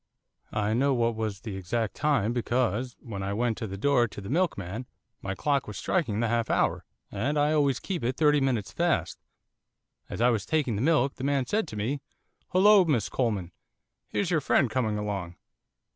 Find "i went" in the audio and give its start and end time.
3.21-3.55